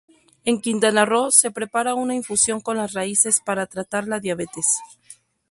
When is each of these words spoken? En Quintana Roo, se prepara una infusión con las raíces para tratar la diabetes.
En 0.45 0.59
Quintana 0.61 1.05
Roo, 1.05 1.29
se 1.29 1.51
prepara 1.51 1.93
una 1.93 2.15
infusión 2.15 2.59
con 2.59 2.75
las 2.75 2.93
raíces 2.93 3.39
para 3.39 3.67
tratar 3.67 4.07
la 4.07 4.19
diabetes. 4.19 4.65